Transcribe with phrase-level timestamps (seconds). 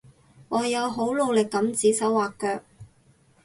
[0.49, 2.63] 我有好努力噉指手劃腳